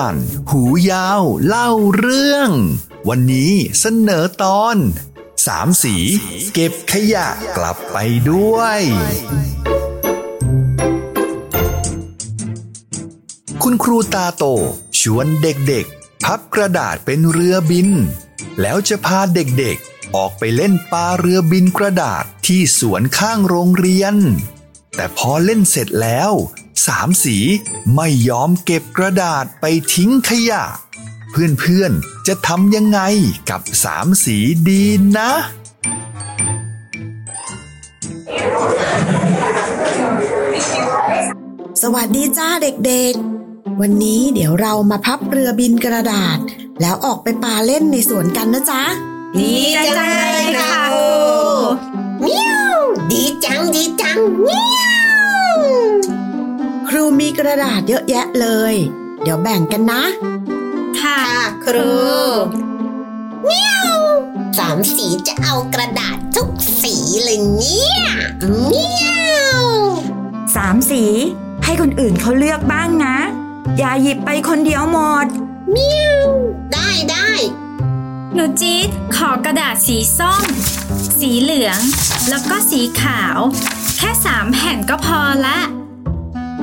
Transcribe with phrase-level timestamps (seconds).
[0.00, 0.14] าน
[0.50, 2.50] หูยาว เล่าเรื่อง
[3.08, 4.76] วันนี้เสนอตอน
[5.46, 5.96] สามสี
[6.54, 7.96] เก็บขยะกลับไป
[8.30, 8.80] ด้วย
[13.62, 14.44] คุณครูตาโต
[15.00, 17.88] ชวนเด็กๆ พับกระดาษเป็นเรือบิน
[18.60, 24.14] แล้วจะพาเด็กๆ ออกไปเล่นปลาเรือบินกระดาษที่สวนข้างโรงเรียน
[24.96, 26.32] แต่พอเล่นเสร็จแล้ว
[26.86, 27.38] สามสี
[27.94, 29.64] ไม่ยอมเก็บกระดาษไป
[29.94, 30.64] ทิ้งขยะ
[31.30, 33.00] เพื่อนๆ จะทำยังไง
[33.50, 34.36] กับสามสี
[34.68, 34.82] ดี
[35.16, 35.30] นะ
[41.82, 46.38] สวัสดีจ้าเด็กๆ วันนี้เดี๋ยวเรามาพับเรือบินกระดาษ
[46.80, 48.82] แล้วออกไปปาเล่นในสวนกันนะจ๊ะ
[49.38, 49.54] ดี
[49.86, 51.06] จังเลยค่ะครู
[52.22, 52.78] เมียว
[53.10, 55.11] ดีจังดีจังเมียว
[56.94, 58.74] ครูมีกระดาษเยอะแยะเลย
[59.22, 60.02] เดี๋ยวแบ่งกันนะ
[61.00, 61.92] ค่ะค่ะครู
[63.44, 63.98] เมียว
[64.58, 66.50] สามสีจะเอากระดาษทุก
[66.82, 67.98] สีเลยเนี่ย
[68.66, 69.06] เมีย
[69.62, 69.64] ว
[70.56, 71.04] สามสี
[71.64, 73.16] ให้คนอื่นเขาเลือกบ้างนะ
[73.78, 75.26] อย่าหยิบไปคนเดียวหมด
[75.70, 76.28] เมียว
[76.72, 77.30] ได้ได้
[78.34, 80.44] หนูจี๊ดขอกระดาษสีส้ม
[81.18, 81.78] สีเหลือง
[82.28, 83.38] แล้วก็สีขาว
[83.96, 85.58] แค่สามแผ่นก็พอละ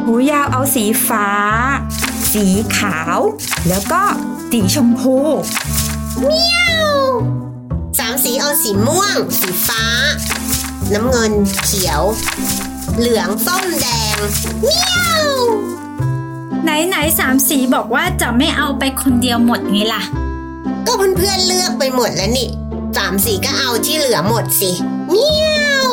[0.06, 1.28] หูยาวเอาสีฟ้า
[2.34, 2.46] สี
[2.78, 3.20] ขาว
[3.68, 4.02] แล้วก็
[4.52, 5.16] สีชมพู
[8.00, 9.84] สามสีเอาสีม่วง สีฟ้า
[10.94, 11.32] น้ำเงิน
[11.66, 12.02] เขียว
[12.98, 14.18] เหลืองส้มแดง
[14.62, 14.92] เมีย
[15.24, 15.28] ว
[16.64, 20.02] ไหนไหนสามสีบอกว่าจะไม่เอาไปคนเดียวหมดไงล่ะ
[20.86, 22.50] ก็เพื่อนๆเลือกไปหมดแล้วนี่
[22.98, 24.72] สามสีก็เอาที่เหลือหมดสิ
[25.10, 25.92] เมียว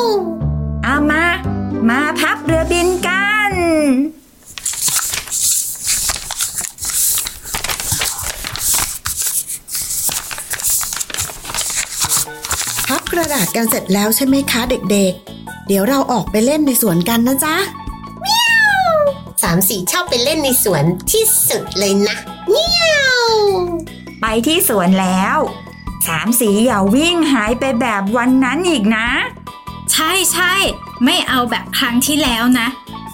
[0.83, 1.23] เอามา
[1.89, 3.36] มาพับเรือบินกัน
[12.87, 14.61] พับกระดาษกันเสร็จแล้วใช่ไหมคะ
[14.91, 17.55] เด็กๆ เดี๋ยวเราออกไปเล่นในสวนกันนะจ๊ะ
[19.43, 22.17] สามสีชอบไปเล่นในสวนที่สุดเลยนะ
[22.49, 23.25] เมียว
[24.21, 25.37] ไปที่สวนแล้ว
[26.07, 29.07] สามสีอย่าวิ่งหายไปแบบวันนั้นอีกนะ
[29.91, 30.53] ใช่ใช่
[31.03, 32.67] ไม่เอาแบบครั้งที่แล้วนะ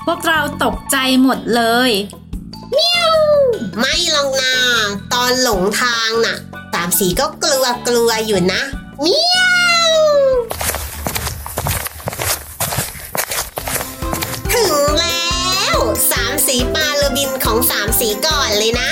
[0.06, 1.91] พวกเราตกใจหมดเลย
[3.80, 4.58] ไม่ลองนา
[5.14, 6.38] ตอนหลงทางน่ะ
[6.74, 8.62] สามสีก็กลัวกลัวอยู่นะ
[9.02, 9.41] เมีย
[9.91, 9.94] ว
[14.53, 15.31] ถึงแล้
[15.74, 15.75] ว
[16.12, 18.90] สามสีปลาเรบินของสามสีก่อนเลยนะ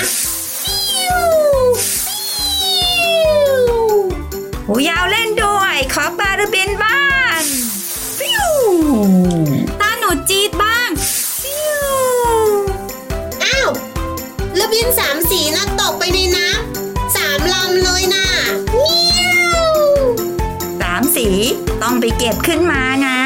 [22.01, 23.19] ไปเก็บขึ้นมานะ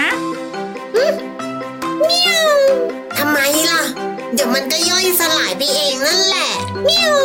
[2.05, 2.49] เมียว
[3.17, 3.81] ทำไมล่ะ
[4.33, 6.51] เดี๋ยวมันก็ย่อยสลายไปเองนั่นแหละ
[6.83, 7.17] เมียว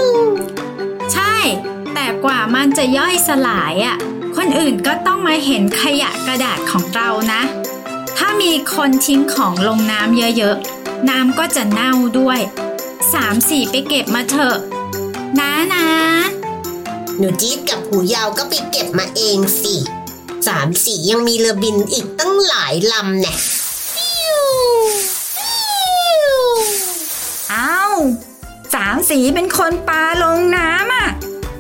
[1.13, 1.37] ใช่
[1.95, 3.97] แต่กว่ามันจะย่อยสลายอะ่ะ
[4.37, 7.43] คนอื่นก็ต้องมาเห็นขยะกระดาษของเรานะ
[8.19, 12.41] ถ้ามีคนทิ้งของลงน้ำเยอะๆ น้ำก็จะเน่าด้วย
[13.13, 14.57] สามสี่ไปเก็บมาเถอะ
[15.41, 15.87] นะนะ
[17.19, 19.77] หนูจี๊ดกับหูยาวก็ไปเก็บมาเองสิ
[20.49, 23.35] สามสียังมีเรือบินอีกตั้งหลายลำแน่
[23.93, 24.41] ฟิว
[25.35, 25.53] ฟิ
[26.29, 26.33] ว
[27.51, 27.81] เอา
[28.75, 31.09] สามสีเป็นคนปลาลงน้ำอะ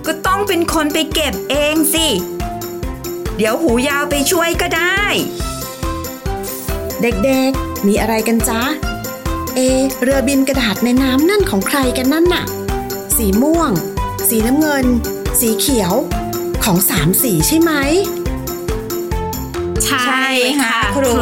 [0.06, 2.06] ก็ต้องเป็นคนไปเก็บเองสิ
[3.36, 5.00] เดี๋ยวหูยาวไปช่วยก็ได้
[7.02, 8.62] เด็กๆ มีอะไรกันจ๊ะ
[9.54, 9.60] เอ
[10.02, 12.44] เรือบินกระดาษในน้ำนั่นของใครกันนั่นน่ะ
[13.16, 13.70] สีม่วง
[14.28, 14.86] สีน้ำเงิน
[15.40, 15.94] สีเขียว
[16.64, 17.72] ของสามสีใช่ไหม
[19.86, 20.26] ใช่
[20.60, 21.14] ค่ะครู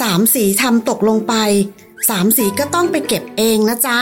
[0.00, 1.34] สามสีทำตกลงไป
[2.08, 3.98] สามสีก็ต้องไปเก็บเองนะจ๊ะ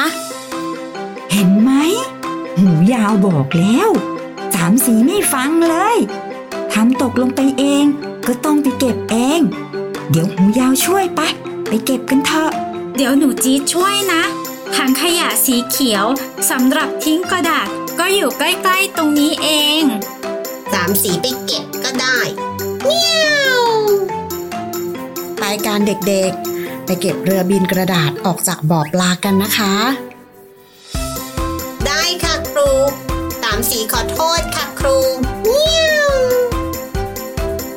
[1.32, 1.70] เห็นไหม
[2.58, 3.88] หูยาวบอกแล้ว
[4.54, 5.96] สามสีไม่ฟังเลย
[6.72, 7.84] ทำตกลงไปเอง
[8.26, 9.40] ก็ต้องไปเก็บเอง
[10.10, 11.20] เดี๋ยวหูยาวช่วยไป
[11.68, 12.50] ไปเก็บกันเถอะ
[12.96, 14.22] เดี๋ยวหนูจี๊ดช่วยนะ
[14.76, 16.04] ถังขยะสีเขียว
[16.50, 17.66] สำหรับทิ้งกระดาษ
[17.98, 19.48] ก็อยู่ใกล้ ๆ ตรงนี้เอ
[19.80, 19.82] ง
[20.72, 22.18] สามสีไปเก็บก็ได้
[22.86, 23.28] เมีย
[23.60, 23.62] ว
[25.38, 29.74] ไปการเด็กๆ ไปเก็บเรือบินกระดาษออกจากบ่อปลากันนะคะ
[31.86, 32.70] ได้ค่ะครู
[33.42, 34.96] สามสีขอโทษค่ะครู
[35.42, 36.12] เมียว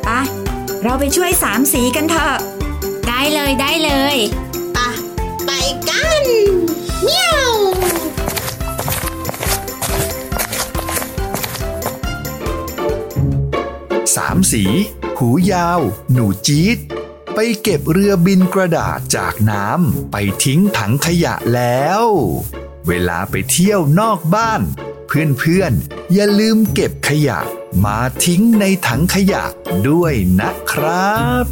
[0.03, 0.09] ไป
[0.83, 2.37] เราไปช่วยสามสีกันเถอะ
[3.07, 14.65] ได้เลยได้เลยามสี
[15.19, 15.81] หูยาว
[16.11, 16.77] หนูจี๊ด
[17.35, 22.05] ไปเก็บเรือบินกระดาษจากน้ำไปทิ้งถังขยะแล้ว
[22.87, 24.61] เวลาไปเที่ยวนอกบ้าน
[25.07, 27.39] เพื่อนๆ อย่าลืมเก็บขยะ
[27.83, 29.43] มาทิ้งในถังขยะ
[29.89, 31.45] ด้วยนะครับ